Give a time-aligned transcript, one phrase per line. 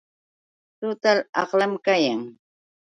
[0.81, 2.21] Total aqlam kayan.